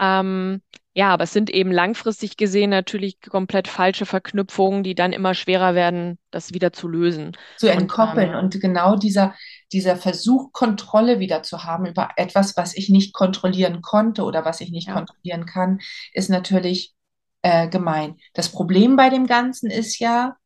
[0.00, 0.62] Ähm,
[0.96, 5.74] ja, aber es sind eben langfristig gesehen natürlich komplett falsche Verknüpfungen, die dann immer schwerer
[5.74, 7.32] werden, das wieder zu lösen.
[7.56, 9.34] Zu entkoppeln und, ähm, und genau dieser,
[9.72, 14.60] dieser Versuch, Kontrolle wieder zu haben über etwas, was ich nicht kontrollieren konnte oder was
[14.60, 14.94] ich nicht ja.
[14.94, 15.80] kontrollieren kann,
[16.12, 16.94] ist natürlich
[17.42, 18.16] äh, gemein.
[18.32, 20.36] Das Problem bei dem Ganzen ist ja,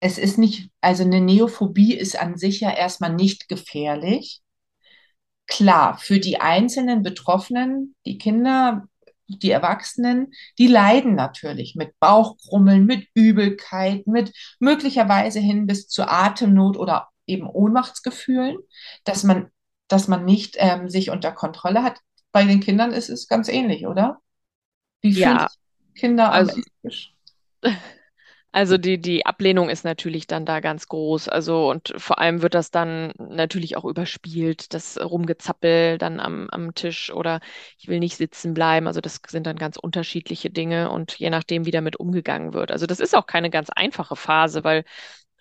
[0.00, 4.42] es ist nicht, also eine Neophobie ist an sich ja erstmal nicht gefährlich.
[5.46, 8.88] Klar, für die einzelnen Betroffenen, die Kinder,
[9.26, 16.76] die Erwachsenen, die leiden natürlich mit Bauchkrummeln, mit Übelkeit, mit möglicherweise hin bis zu Atemnot
[16.76, 18.58] oder eben Ohnmachtsgefühlen,
[19.04, 19.50] dass man,
[19.88, 22.00] dass man nicht ähm, sich unter Kontrolle hat.
[22.32, 24.20] Bei den Kindern ist es ganz ähnlich, oder?
[25.02, 26.60] Wie fühlen Ja, sich Kinder also?
[28.56, 31.28] Also die, die Ablehnung ist natürlich dann da ganz groß.
[31.28, 36.72] Also und vor allem wird das dann natürlich auch überspielt, das Rumgezappel dann am, am
[36.74, 37.40] Tisch oder
[37.78, 38.86] ich will nicht sitzen bleiben.
[38.86, 42.70] Also das sind dann ganz unterschiedliche Dinge und je nachdem, wie damit umgegangen wird.
[42.70, 44.84] Also das ist auch keine ganz einfache Phase, weil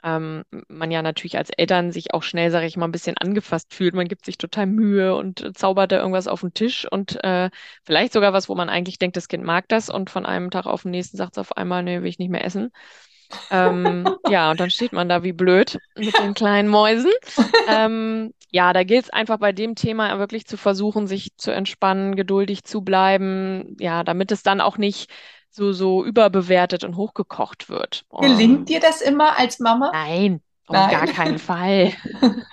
[0.03, 3.73] ähm, man ja natürlich als Eltern sich auch schnell, sage ich mal, ein bisschen angefasst
[3.73, 3.95] fühlt.
[3.95, 7.49] Man gibt sich total Mühe und äh, zaubert da irgendwas auf den Tisch und äh,
[7.83, 10.65] vielleicht sogar was, wo man eigentlich denkt, das Kind mag das und von einem Tag
[10.65, 12.71] auf den nächsten sagt es auf einmal, nee, will ich nicht mehr essen.
[13.49, 17.11] Ähm, ja, und dann steht man da wie blöd mit den kleinen Mäusen.
[17.67, 22.15] Ähm, ja, da gilt es einfach bei dem Thema wirklich zu versuchen, sich zu entspannen,
[22.15, 25.09] geduldig zu bleiben, ja, damit es dann auch nicht
[25.53, 28.05] so, so überbewertet und hochgekocht wird.
[28.19, 29.91] Gelingt Ähm, dir das immer als Mama?
[29.91, 31.07] nein, auf gar Nein.
[31.07, 31.93] keinen Fall.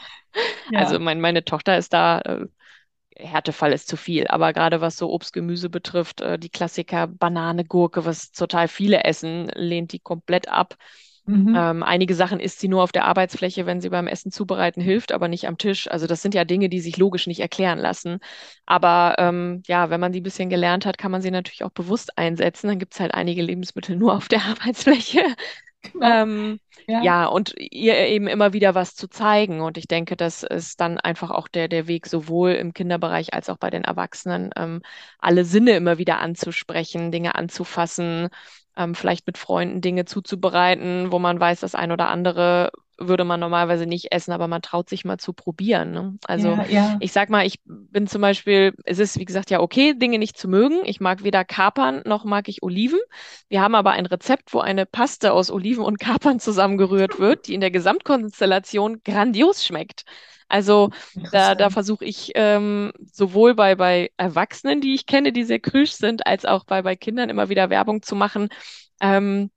[0.73, 1.01] Also Ja.
[1.01, 2.47] mein, meine Tochter ist da, äh,
[3.17, 7.65] Härtefall ist zu viel, aber gerade was so Obst, Gemüse betrifft, äh, die Klassiker Banane,
[7.65, 10.77] Gurke, was total viele essen, lehnt die komplett ab.
[11.31, 11.55] Mhm.
[11.55, 15.13] Ähm, einige Sachen isst sie nur auf der Arbeitsfläche, wenn sie beim Essen zubereiten hilft,
[15.13, 15.89] aber nicht am Tisch.
[15.91, 18.19] Also das sind ja Dinge, die sich logisch nicht erklären lassen.
[18.67, 21.71] Aber ähm, ja, wenn man sie ein bisschen gelernt hat, kann man sie natürlich auch
[21.71, 22.69] bewusst einsetzen.
[22.69, 25.23] Dann gibt es halt einige Lebensmittel nur auf der Arbeitsfläche.
[25.83, 26.19] Genau.
[26.23, 27.03] Ähm, Ja.
[27.03, 29.61] ja, und ihr eben immer wieder was zu zeigen.
[29.61, 33.49] Und ich denke, das ist dann einfach auch der, der Weg, sowohl im Kinderbereich als
[33.49, 34.83] auch bei den Erwachsenen, ähm,
[35.19, 38.29] alle Sinne immer wieder anzusprechen, Dinge anzufassen,
[38.77, 43.41] ähm, vielleicht mit Freunden Dinge zuzubereiten, wo man weiß, das ein oder andere würde man
[43.41, 45.93] normalerweise nicht essen, aber man traut sich mal zu probieren.
[45.93, 46.19] Ne?
[46.27, 46.97] Also Ja, ja.
[47.01, 50.37] ich sag mal, ich bin zum Beispiel, es ist wie gesagt ja okay, Dinge nicht
[50.39, 50.81] zu mögen.
[50.85, 53.01] Ich mag weder Kapern noch mag ich Oliven.
[53.49, 57.55] Wir haben aber ein Rezept, wo eine Paste aus Oliven und Kapern zusammengerührt wird, die
[57.55, 60.05] in der Gesamtkonstellation grandios schmeckt.
[60.49, 60.91] Also
[61.31, 65.93] da, da versuche ich ähm, sowohl bei, bei Erwachsenen, die ich kenne, die sehr krüsch
[65.93, 68.49] sind, als auch bei, bei Kindern immer wieder Werbung zu machen.
[69.01, 69.51] Ähm,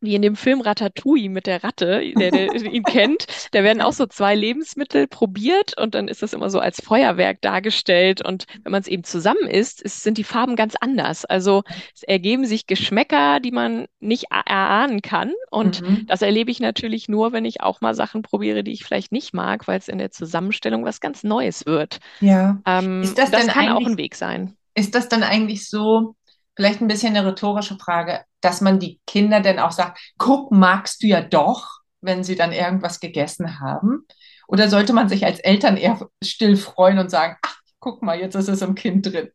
[0.00, 3.92] wie in dem Film Ratatouille mit der Ratte, der, der ihn kennt, da werden auch
[3.92, 8.24] so zwei Lebensmittel probiert und dann ist das immer so als Feuerwerk dargestellt.
[8.24, 11.24] Und wenn man es eben zusammen isst, ist, sind die Farben ganz anders.
[11.24, 11.62] Also
[11.94, 15.32] es ergeben sich Geschmäcker, die man nicht erahnen kann.
[15.50, 16.06] Und Mhm.
[16.06, 19.34] das erlebe ich natürlich nur, wenn ich auch mal Sachen probiere, die ich vielleicht nicht
[19.34, 21.98] mag, weil es in der Zusammenstellung was ganz Neues wird.
[22.20, 22.60] Ja.
[22.66, 24.54] Ähm, Ist das das kann auch ein Weg sein.
[24.74, 26.14] ist das dann eigentlich so,
[26.58, 31.00] vielleicht ein bisschen eine rhetorische Frage, dass man die Kinder dann auch sagt, guck, magst
[31.04, 31.68] du ja doch,
[32.00, 34.08] wenn sie dann irgendwas gegessen haben?
[34.48, 38.34] Oder sollte man sich als Eltern eher still freuen und sagen, ach, guck mal, jetzt
[38.34, 39.28] ist es im Kind drin?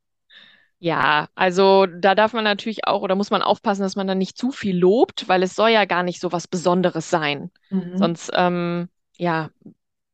[0.79, 4.37] Ja, also da darf man natürlich auch oder muss man aufpassen, dass man dann nicht
[4.37, 7.51] zu viel lobt, weil es soll ja gar nicht so was Besonderes sein.
[7.69, 7.97] Mhm.
[7.97, 9.49] Sonst, ähm, ja,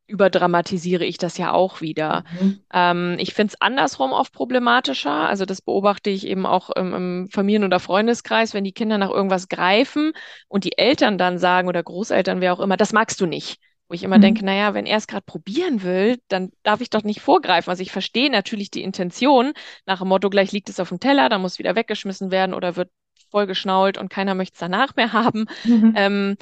[0.09, 2.23] überdramatisiere ich das ja auch wieder.
[2.31, 2.63] Mhm.
[2.73, 5.11] Ähm, ich finde es andersrum oft problematischer.
[5.29, 9.09] Also das beobachte ich eben auch im, im Familien- oder Freundeskreis, wenn die Kinder nach
[9.11, 10.11] irgendwas greifen
[10.47, 13.59] und die Eltern dann sagen oder Großeltern, wer auch immer, das magst du nicht.
[13.87, 14.45] Wo ich immer denke, Mhm.
[14.45, 17.69] naja, wenn er es gerade probieren will, dann darf ich doch nicht vorgreifen.
[17.71, 19.53] Also ich verstehe natürlich die Intention
[19.85, 22.75] nach dem Motto, gleich liegt es auf dem Teller, dann muss wieder weggeschmissen werden oder
[22.75, 22.91] wird
[23.31, 25.45] vollgeschnault und keiner möchte es danach mehr haben.
[25.63, 25.93] Mhm.
[25.95, 26.37] Ähm,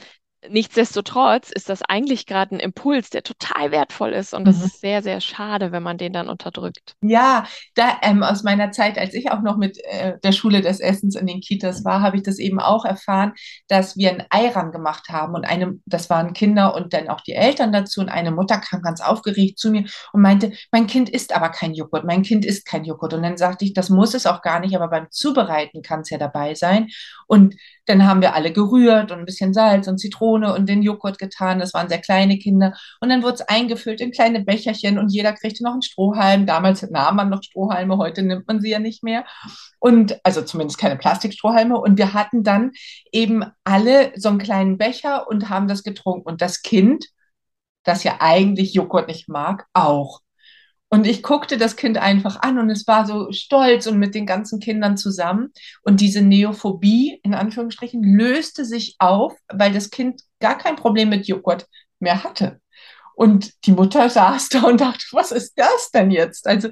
[0.49, 4.63] nichtsdestotrotz ist das eigentlich gerade ein Impuls, der total wertvoll ist und das Mhm.
[4.63, 6.95] ist sehr, sehr schade, wenn man den dann unterdrückt.
[7.01, 10.79] Ja, da ähm, aus meiner Zeit, als ich auch noch mit äh, der Schule des
[10.79, 13.33] Essens in den Kitas war, habe ich das eben auch erfahren,
[13.67, 17.33] dass wir ein Eiran gemacht haben und eine, das waren Kinder und dann auch die
[17.33, 21.35] Eltern dazu und eine Mutter kam ganz aufgeregt zu mir und meinte, mein Kind isst
[21.35, 24.25] aber kein Joghurt, mein Kind isst kein Joghurt und dann sagte ich, das muss es
[24.25, 26.87] auch gar nicht, aber beim Zubereiten kann es ja dabei sein
[27.27, 27.53] und
[27.87, 31.59] dann haben wir alle gerührt und ein bisschen Salz und Zitrone und den Joghurt getan,
[31.59, 35.33] das waren sehr kleine Kinder und dann wurde es eingefüllt in kleine Becherchen und jeder
[35.33, 36.45] kriegte noch einen Strohhalm.
[36.45, 39.25] Damals nahm man noch Strohhalme, heute nimmt man sie ja nicht mehr.
[39.79, 41.77] Und also zumindest keine Plastikstrohhalme.
[41.77, 42.71] Und wir hatten dann
[43.11, 46.27] eben alle so einen kleinen Becher und haben das getrunken.
[46.27, 47.05] Und das Kind,
[47.83, 50.21] das ja eigentlich Joghurt nicht mag, auch.
[50.89, 54.25] Und ich guckte das Kind einfach an und es war so stolz und mit den
[54.25, 55.51] ganzen Kindern zusammen.
[55.83, 61.27] Und diese Neophobie, in Anführungsstrichen, löste sich auf, weil das Kind gar kein Problem mit
[61.27, 61.67] Joghurt
[61.99, 62.61] mehr hatte.
[63.15, 66.47] Und die Mutter saß da und dachte, was ist das denn jetzt?
[66.47, 66.69] Also,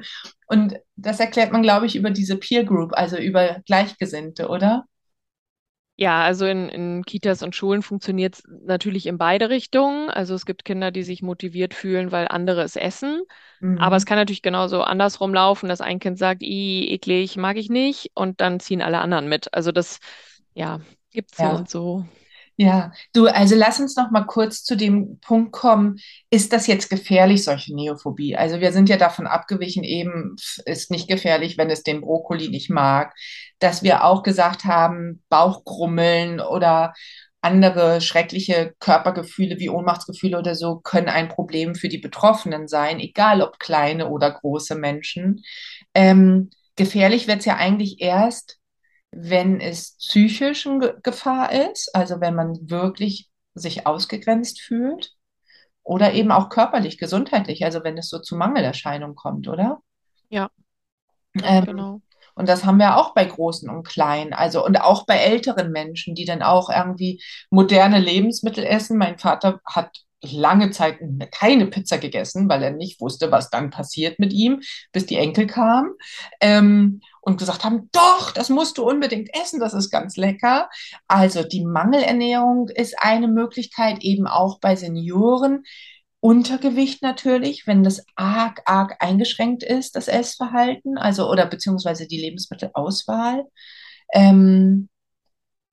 [0.47, 4.85] und das erklärt man, glaube ich, über diese Peer Group, also über Gleichgesinnte, oder?
[5.97, 10.09] Ja, also in, in Kitas und Schulen funktioniert es natürlich in beide Richtungen.
[10.09, 13.21] Also es gibt Kinder, die sich motiviert fühlen, weil andere es essen.
[13.75, 14.05] Aber es Mhm.
[14.05, 18.41] kann natürlich genauso andersrum laufen, dass ein Kind sagt, i, eklig, mag ich nicht, und
[18.41, 19.53] dann ziehen alle anderen mit.
[19.53, 19.99] Also das,
[20.53, 20.79] ja,
[21.11, 21.55] gibt's so Ja.
[21.55, 22.05] und so.
[22.57, 25.97] Ja, du, also lass uns noch mal kurz zu dem Punkt kommen,
[26.29, 28.37] ist das jetzt gefährlich, solche Neophobie?
[28.37, 32.69] Also wir sind ja davon abgewichen, eben ist nicht gefährlich, wenn es den Brokkoli nicht
[32.69, 33.13] mag,
[33.59, 36.93] dass wir auch gesagt haben, Bauchgrummeln oder
[37.41, 43.41] andere schreckliche Körpergefühle wie Ohnmachtsgefühle oder so können ein Problem für die Betroffenen sein, egal
[43.41, 45.43] ob kleine oder große Menschen.
[45.93, 48.59] Ähm, gefährlich wird es ja eigentlich erst,
[49.15, 55.13] wenn es psychisch eine Gefahr ist, also wenn man wirklich sich ausgegrenzt fühlt,
[55.83, 59.81] oder eben auch körperlich, gesundheitlich, also wenn es so zu Mangelerscheinungen kommt, oder?
[60.29, 60.51] Ja,
[61.43, 62.01] Ähm, genau.
[62.35, 66.15] und das haben wir auch bei Großen und Kleinen, also und auch bei älteren Menschen,
[66.15, 68.97] die dann auch irgendwie moderne Lebensmittel essen.
[68.97, 69.97] Mein Vater hat
[70.31, 70.99] lange Zeit
[71.31, 74.61] keine Pizza gegessen, weil er nicht wusste, was dann passiert mit ihm,
[74.91, 75.91] bis die Enkel kamen
[76.41, 80.69] ähm, und gesagt haben, doch, das musst du unbedingt essen, das ist ganz lecker.
[81.07, 85.63] Also die Mangelernährung ist eine Möglichkeit, eben auch bei Senioren.
[86.19, 93.43] Untergewicht natürlich, wenn das arg, arg eingeschränkt ist, das Essverhalten, also oder beziehungsweise die Lebensmittelauswahl.
[94.11, 94.89] Ähm,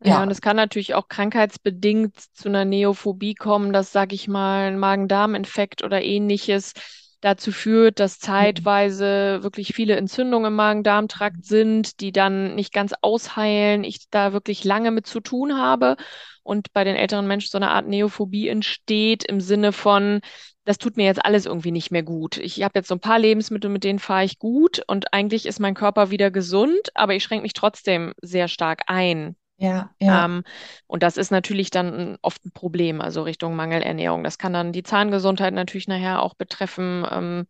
[0.04, 4.26] Ja, ja, und es kann natürlich auch krankheitsbedingt zu einer Neophobie kommen, dass, sag ich
[4.26, 6.72] mal, ein Magen-Darm-Infekt oder ähnliches
[7.20, 13.84] dazu führt, dass zeitweise wirklich viele Entzündungen im Magen-Darm-Trakt sind, die dann nicht ganz ausheilen,
[13.84, 15.96] ich da wirklich lange mit zu tun habe
[16.42, 20.20] und bei den älteren Menschen so eine Art Neophobie entsteht im Sinne von,
[20.64, 22.38] das tut mir jetzt alles irgendwie nicht mehr gut.
[22.38, 25.60] Ich habe jetzt so ein paar Lebensmittel, mit denen fahre ich gut und eigentlich ist
[25.60, 29.36] mein Körper wieder gesund, aber ich schränke mich trotzdem sehr stark ein.
[29.62, 30.42] Ja, ja, Ähm,
[30.88, 34.24] und das ist natürlich dann oft ein Problem, also Richtung Mangelernährung.
[34.24, 37.46] Das kann dann die Zahngesundheit natürlich nachher auch betreffen, ähm,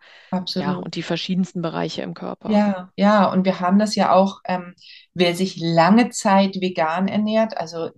[0.57, 0.85] ja, absolut.
[0.85, 2.51] und die verschiedensten Bereiche im Körper.
[2.51, 4.75] Ja, ja, und wir haben das ja auch, ähm,
[5.14, 7.90] wer sich lange Zeit vegan ernährt, also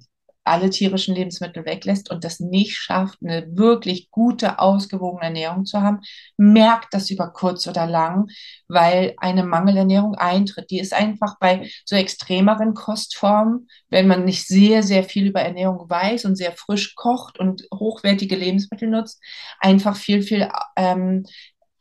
[0.45, 6.01] alle tierischen Lebensmittel weglässt und das nicht schafft, eine wirklich gute, ausgewogene Ernährung zu haben,
[6.37, 8.29] merkt das über kurz oder lang,
[8.69, 10.71] weil eine Mangelernährung eintritt.
[10.71, 15.89] Die ist einfach bei so extremeren Kostformen, wenn man nicht sehr, sehr viel über Ernährung
[15.89, 19.23] weiß und sehr frisch kocht und hochwertige Lebensmittel nutzt,
[19.61, 21.25] einfach viel, viel ähm,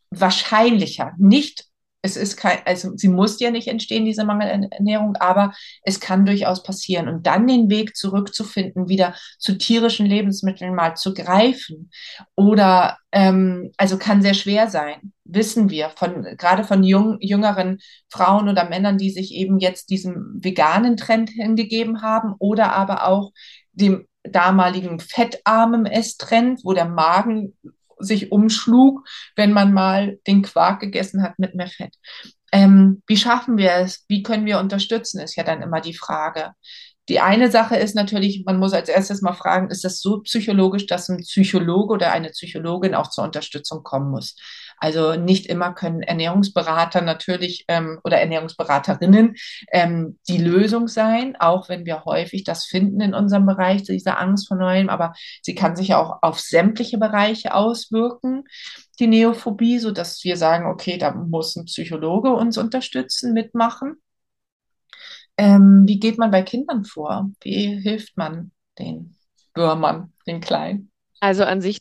[0.10, 1.14] wahrscheinlicher.
[1.18, 1.66] Nicht,
[2.04, 6.62] es ist kein, also sie muss ja nicht entstehen, diese Mangelernährung, aber es kann durchaus
[6.62, 7.08] passieren.
[7.08, 11.90] Und dann den Weg zurückzufinden, wieder zu tierischen Lebensmitteln mal zu greifen
[12.36, 18.50] oder ähm, also kann sehr schwer sein, wissen wir, von, gerade von jung, jüngeren Frauen
[18.50, 23.32] oder Männern, die sich eben jetzt diesem veganen Trend hingegeben haben oder aber auch
[23.72, 27.54] dem damaligen fettarmen Esstrend, wo der Magen
[28.04, 31.96] sich umschlug, wenn man mal den Quark gegessen hat mit mehr Fett.
[32.52, 34.06] Ähm, wie schaffen wir es?
[34.08, 36.52] Wie können wir unterstützen, ist ja dann immer die Frage.
[37.10, 40.86] Die eine Sache ist natürlich, man muss als erstes mal fragen, ist das so psychologisch,
[40.86, 44.36] dass ein Psychologe oder eine Psychologin auch zur Unterstützung kommen muss?
[44.84, 49.36] Also nicht immer können Ernährungsberater natürlich ähm, oder Ernährungsberaterinnen
[49.72, 54.50] ähm, die Lösung sein, auch wenn wir häufig das finden in unserem Bereich, diese Angst
[54.50, 58.44] vor Neuem, aber sie kann sich ja auch auf sämtliche Bereiche auswirken,
[59.00, 63.96] die Neophobie, sodass wir sagen, okay, da muss ein Psychologe uns unterstützen, mitmachen.
[65.38, 67.32] Ähm, wie geht man bei Kindern vor?
[67.40, 69.16] Wie hilft man den
[69.56, 70.92] Würmern, den Kleinen?
[71.22, 71.80] Also an sich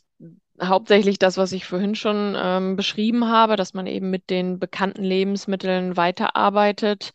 [0.61, 5.03] hauptsächlich das, was ich vorhin schon ähm, beschrieben habe, dass man eben mit den bekannten
[5.03, 7.11] Lebensmitteln weiterarbeitet.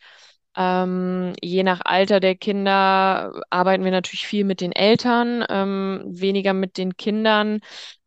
[0.55, 6.53] Ähm, je nach Alter der Kinder arbeiten wir natürlich viel mit den Eltern, ähm, weniger
[6.53, 7.59] mit den Kindern.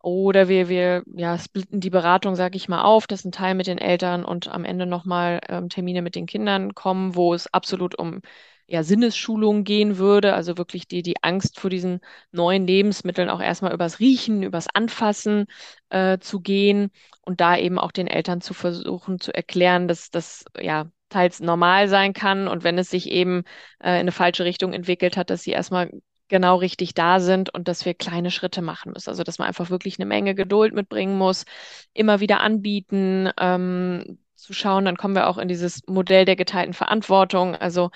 [0.03, 3.69] Oder wir, wir ja, splitten die Beratung, sage ich mal, auf, dass ein Teil mit
[3.69, 7.97] den Eltern und am Ende nochmal ähm, Termine mit den Kindern kommen, wo es absolut
[7.99, 8.21] um
[8.67, 13.73] ja, Sinnesschulung gehen würde, also wirklich die, die Angst vor diesen neuen Lebensmitteln auch erstmal
[13.75, 15.47] übers Riechen, übers Anfassen
[15.91, 16.91] äh, zu gehen
[17.23, 21.89] und da eben auch den Eltern zu versuchen zu erklären, dass das ja teils normal
[21.89, 23.45] sein kann und wenn es sich eben
[23.81, 25.91] äh, in eine falsche Richtung entwickelt hat, dass sie erstmal
[26.29, 29.11] genau richtig da sind und dass wir kleine Schritte machen müssen.
[29.11, 31.45] Also dass man einfach wirklich eine Menge Geduld mitbringen muss,
[31.93, 36.75] immer wieder anbieten, ähm, zu schauen, dann kommen wir auch in dieses Modell der geteilten
[36.75, 37.91] Verantwortung, also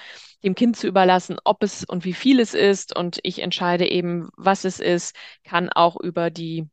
[0.44, 2.96] dem Kind zu überlassen, ob es und wie viel es ist.
[2.96, 6.68] Und ich entscheide eben, was es ist, kann auch über die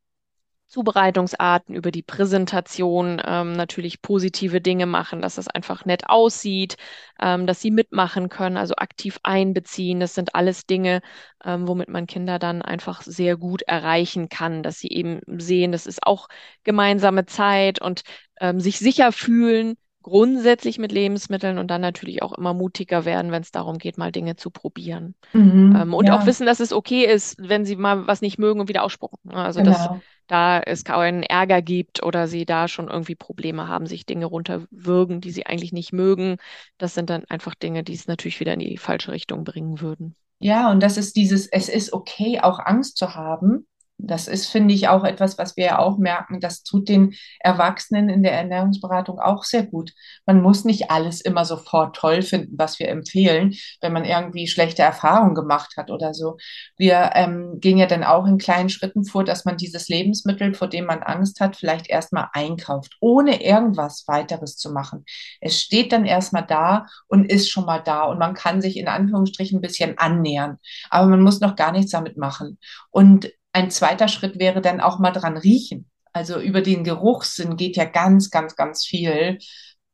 [0.73, 6.77] Zubereitungsarten, über die Präsentation ähm, natürlich positive Dinge machen, dass es einfach nett aussieht,
[7.21, 9.99] ähm, dass sie mitmachen können, also aktiv einbeziehen.
[9.99, 11.01] Das sind alles Dinge,
[11.45, 15.85] ähm, womit man Kinder dann einfach sehr gut erreichen kann, dass sie eben sehen, das
[15.85, 16.27] ist auch
[16.63, 18.01] gemeinsame Zeit und
[18.41, 23.41] ähm, sich sicher fühlen, grundsätzlich mit Lebensmitteln und dann natürlich auch immer mutiger werden, wenn
[23.43, 25.15] es darum geht, mal Dinge zu probieren.
[25.33, 28.39] Mhm, Ähm, und ja, auch wissen, dass es okay ist, wenn sie mal was nicht
[28.39, 29.19] mögen und wieder ausspucken.
[29.31, 29.35] ne?
[29.35, 30.03] Also dass genau.
[30.27, 35.21] da es keinen Ärger gibt oder sie da schon irgendwie Probleme haben, sich Dinge runterwürgen,
[35.21, 36.37] die sie eigentlich nicht mögen.
[36.77, 40.15] Das sind dann einfach Dinge, die es natürlich wieder in die falsche Richtung bringen würden.
[40.39, 43.65] Ja, und das ist dieses, es ist okay, auch Angst zu haben.
[43.97, 46.41] Das ist, finde ich, auch etwas, was wir ja auch merken.
[46.41, 49.93] Das tut den Erwachsenen in der Ernährungsberatung auch sehr gut.
[50.25, 54.81] Man muss nicht alles immer sofort toll finden, was wir empfehlen, wenn man irgendwie schlechte
[54.81, 56.37] Erfahrungen gemacht hat oder so.
[56.75, 60.67] Wir ähm, gehen ja dann auch in kleinen Schritten vor, dass man dieses Lebensmittel, vor
[60.67, 65.05] dem man Angst hat, vielleicht erstmal einkauft, ohne irgendwas weiteres zu machen.
[65.39, 68.87] Es steht dann erstmal da und ist schon mal da und man kann sich in
[68.87, 70.57] Anführungsstrichen ein bisschen annähern,
[70.89, 72.57] aber man muss noch gar nichts damit machen.
[72.89, 75.89] Und ein zweiter Schritt wäre dann auch mal dran riechen.
[76.11, 79.37] Also über den Geruchssinn geht ja ganz, ganz, ganz viel.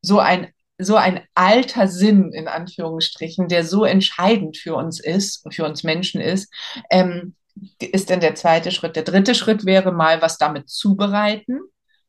[0.02, 5.66] So ein, so ein alter Sinn in Anführungsstrichen, der so entscheidend für uns ist, für
[5.66, 6.52] uns Menschen ist,
[6.90, 7.36] ähm,
[7.80, 8.96] ist dann der zweite Schritt.
[8.96, 11.60] Der dritte Schritt wäre mal was damit zubereiten,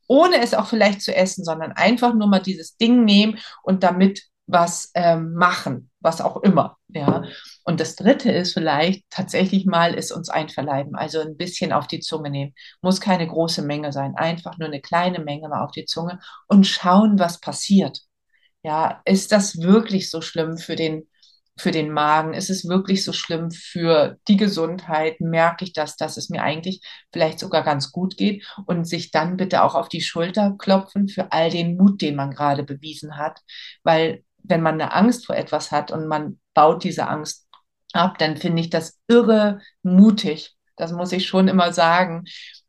[0.06, 4.22] ohne es auch vielleicht zu essen, sondern einfach nur mal dieses Ding nehmen und damit
[4.46, 6.76] was ähm, machen, was auch immer.
[6.88, 7.24] Ja.
[7.64, 12.00] Und das dritte ist vielleicht tatsächlich mal es uns einverleiben, also ein bisschen auf die
[12.00, 12.54] Zunge nehmen.
[12.82, 16.66] Muss keine große Menge sein, einfach nur eine kleine Menge mal auf die Zunge und
[16.66, 18.00] schauen, was passiert.
[18.62, 21.08] Ja, ist das wirklich so schlimm für den,
[21.56, 22.34] für den Magen?
[22.34, 25.20] Ist es wirklich so schlimm für die Gesundheit?
[25.20, 26.82] Merke ich das, dass es mir eigentlich
[27.12, 28.44] vielleicht sogar ganz gut geht?
[28.66, 32.30] Und sich dann bitte auch auf die Schulter klopfen für all den Mut, den man
[32.32, 33.40] gerade bewiesen hat.
[33.82, 37.46] Weil wenn man eine Angst vor etwas hat und man baut diese Angst
[37.92, 40.56] ab, dann finde ich das irre mutig.
[40.76, 42.24] Das muss ich schon immer sagen.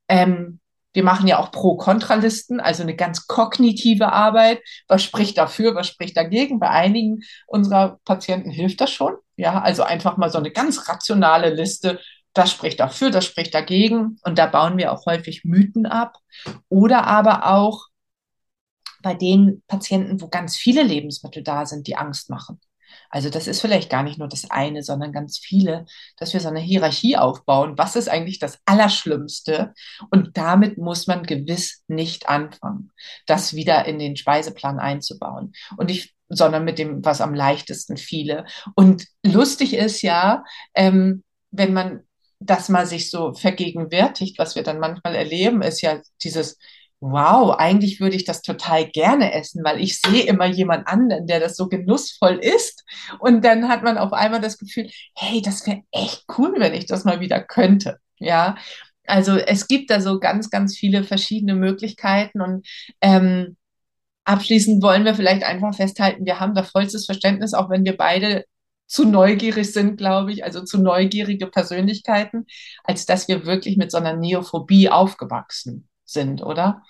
[0.08, 0.60] Ähm,
[0.94, 4.62] wir machen ja auch Pro-Kontralisten, also eine ganz kognitive Arbeit.
[4.88, 6.60] Was spricht dafür, was spricht dagegen?
[6.60, 9.16] Bei einigen unserer Patienten hilft das schon.
[9.38, 12.00] Ja, also einfach mal so eine ganz rationale Liste.
[12.34, 14.18] Das spricht dafür, das spricht dagegen.
[14.24, 16.18] Und da bauen wir auch häufig Mythen ab.
[16.68, 17.88] Oder aber auch
[19.02, 22.60] bei den Patienten, wo ganz viele Lebensmittel da sind, die Angst machen.
[23.10, 25.86] Also das ist vielleicht gar nicht nur das eine, sondern ganz viele,
[26.18, 27.78] dass wir so eine Hierarchie aufbauen.
[27.78, 29.74] Was ist eigentlich das Allerschlimmste?
[30.10, 32.92] Und damit muss man gewiss nicht anfangen,
[33.26, 35.54] das wieder in den Speiseplan einzubauen.
[35.78, 38.46] Und ich, sondern mit dem, was am leichtesten viele.
[38.76, 42.02] Und lustig ist ja, ähm, wenn man
[42.40, 46.58] das mal sich so vergegenwärtigt, was wir dann manchmal erleben, ist ja dieses,
[47.02, 51.40] wow, eigentlich würde ich das total gerne essen, weil ich sehe immer jemand anderen, der
[51.40, 52.86] das so genussvoll isst.
[53.20, 56.86] Und dann hat man auf einmal das Gefühl, hey, das wäre echt cool, wenn ich
[56.86, 57.98] das mal wieder könnte.
[58.20, 58.56] Ja,
[59.08, 62.68] also es gibt da so ganz, ganz viele verschiedene Möglichkeiten und
[63.02, 63.58] ähm,
[64.26, 68.46] abschließend wollen wir vielleicht einfach festhalten, wir haben da vollstes Verständnis, auch wenn wir beide
[68.88, 72.46] zu neugierig sind, glaube ich, also zu neugierige Persönlichkeiten,
[72.84, 76.84] als dass wir wirklich mit so einer Neophobie aufgewachsen sind, oder?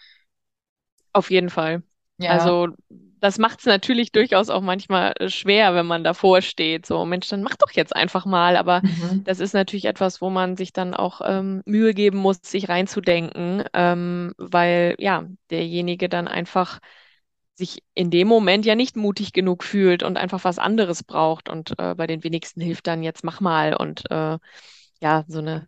[1.14, 1.84] Auf jeden Fall.
[2.18, 2.28] Ja.
[2.28, 6.86] Also das macht es natürlich durchaus auch manchmal äh, schwer, wenn man davor steht.
[6.86, 8.58] So, Mensch, dann mach doch jetzt einfach mal.
[8.58, 9.24] Aber Mhm.
[9.24, 13.64] das ist natürlich etwas, wo man sich dann auch ähm, Mühe geben muss, sich reinzudenken,
[13.74, 16.80] ähm, weil ja, derjenige dann einfach
[17.56, 21.50] sich in dem Moment ja nicht mutig genug fühlt und einfach was anderes braucht.
[21.50, 24.38] Und äh, bei den wenigsten hilft dann jetzt mach mal und äh,
[25.02, 25.68] ja, so eine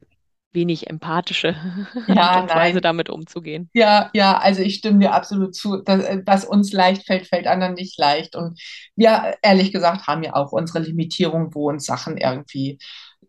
[0.54, 1.56] wenig empathische
[2.08, 2.82] Art Ja, und Weise nein.
[2.82, 3.70] damit umzugehen.
[3.74, 5.78] Ja, ja, also ich stimme dir absolut zu.
[5.84, 8.36] Das, äh, was uns leicht fällt, fällt anderen nicht leicht.
[8.36, 8.60] Und
[8.96, 12.78] wir, ehrlich gesagt, haben ja auch unsere Limitierung, wo uns Sachen irgendwie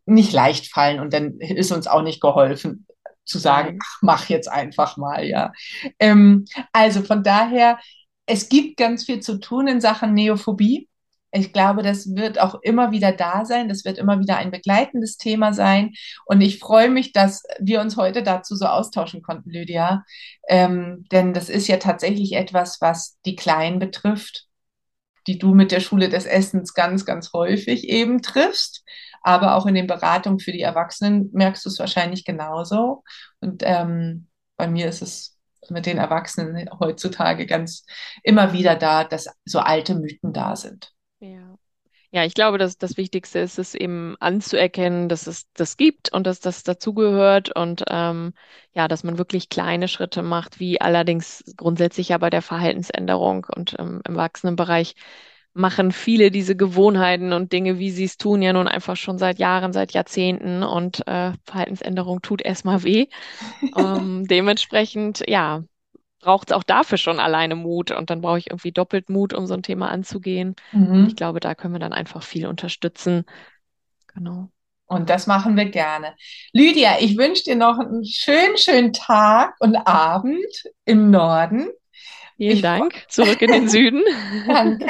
[0.06, 1.00] nicht leicht fallen.
[1.00, 2.86] Und dann ist uns auch nicht geholfen,
[3.24, 5.52] zu sagen, ach, mach jetzt einfach mal, ja.
[5.98, 7.78] Ähm, also von daher,
[8.26, 10.88] es gibt ganz viel zu tun in Sachen Neophobie.
[11.36, 13.68] Ich glaube, das wird auch immer wieder da sein.
[13.68, 15.92] Das wird immer wieder ein begleitendes Thema sein.
[16.26, 20.04] Und ich freue mich, dass wir uns heute dazu so austauschen konnten, Lydia.
[20.48, 24.46] Ähm, denn das ist ja tatsächlich etwas, was die Kleinen betrifft,
[25.26, 28.84] die du mit der Schule des Essens ganz, ganz häufig eben triffst.
[29.22, 33.02] Aber auch in den Beratungen für die Erwachsenen merkst du es wahrscheinlich genauso.
[33.40, 35.36] Und ähm, bei mir ist es
[35.68, 37.86] mit den Erwachsenen heutzutage ganz
[38.22, 40.94] immer wieder da, dass so alte Mythen da sind.
[41.20, 41.56] Ja.
[42.12, 46.26] Ja, ich glaube, dass das Wichtigste ist, es eben anzuerkennen, dass es das gibt und
[46.26, 48.34] dass das dazugehört und ähm,
[48.72, 53.76] ja, dass man wirklich kleine Schritte macht, wie allerdings grundsätzlich ja bei der Verhaltensänderung und
[53.78, 54.94] ähm, im Erwachsenenbereich
[55.54, 59.38] machen viele diese Gewohnheiten und Dinge, wie sie es tun, ja nun einfach schon seit
[59.38, 63.06] Jahren, seit Jahrzehnten und äh, Verhaltensänderung tut erstmal weh.
[63.76, 65.64] Ähm, dementsprechend, ja,
[66.24, 69.46] braucht es auch dafür schon alleine Mut und dann brauche ich irgendwie doppelt Mut, um
[69.46, 70.56] so ein Thema anzugehen.
[70.98, 71.16] Und ich Mhm.
[71.16, 73.24] glaube, da können wir dann einfach viel unterstützen.
[74.14, 74.50] Genau.
[74.86, 76.14] Und das machen wir gerne.
[76.52, 80.44] Lydia, ich wünsche dir noch einen schönen, schönen Tag und Abend
[80.84, 81.68] im Norden.
[82.36, 83.06] Vielen Ich Dank.
[83.08, 84.02] Zurück in den Süden.
[84.46, 84.88] danke.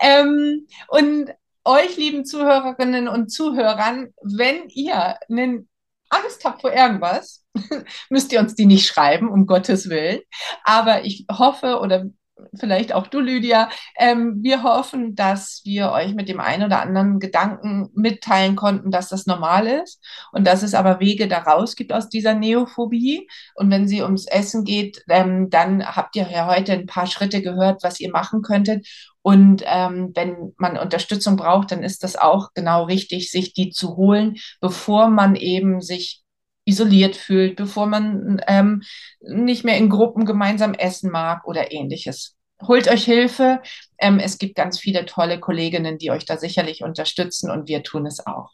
[0.00, 1.30] Ähm, und
[1.64, 5.68] euch, lieben Zuhörerinnen und Zuhörern, wenn ihr einen
[6.12, 7.44] Angst habt vor irgendwas,
[8.10, 10.20] müsst ihr uns die nicht schreiben, um Gottes Willen.
[10.64, 12.06] Aber ich hoffe, oder
[12.54, 13.68] vielleicht auch du, Lydia,
[13.98, 19.08] ähm, wir hoffen, dass wir euch mit dem einen oder anderen Gedanken mitteilen konnten, dass
[19.08, 20.00] das normal ist
[20.32, 23.28] und dass es aber Wege daraus gibt aus dieser Neophobie.
[23.54, 27.42] Und wenn sie ums Essen geht, ähm, dann habt ihr ja heute ein paar Schritte
[27.42, 28.86] gehört, was ihr machen könntet.
[29.22, 33.96] Und ähm, wenn man Unterstützung braucht, dann ist das auch genau richtig, sich die zu
[33.96, 36.21] holen, bevor man eben sich
[36.64, 38.82] isoliert fühlt, bevor man ähm,
[39.20, 42.36] nicht mehr in Gruppen gemeinsam essen mag oder ähnliches.
[42.66, 43.60] Holt euch Hilfe.
[43.98, 48.06] Ähm, es gibt ganz viele tolle Kolleginnen, die euch da sicherlich unterstützen und wir tun
[48.06, 48.50] es auch.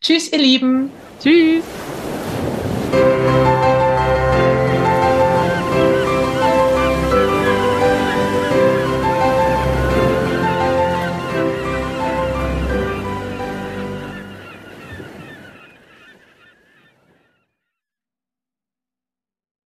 [0.00, 0.90] Tschüss, ihr Lieben.
[1.20, 1.64] Tschüss.